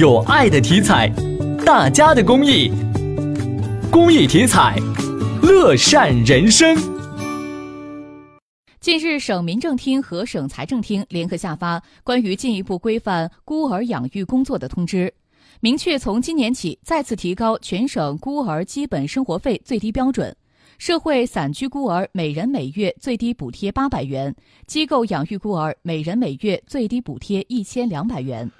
[0.00, 1.12] 有爱的体彩，
[1.62, 2.72] 大家的公益，
[3.92, 4.74] 公益体彩，
[5.42, 6.74] 乐善人生。
[8.80, 15.12] 近日，省民政厅和省财政厅联合下发关于进一步规范孤儿养育工作的通知，
[15.60, 20.34] 明确从今年起再次提高全省孤儿基本生活费最低标准。
[20.78, 24.34] 社会散居孤儿每人每月最低补贴八百元，
[24.66, 28.50] 机构养育孤儿每人每月最低补贴一千两百元。